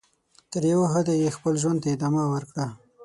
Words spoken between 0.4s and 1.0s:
تر یوه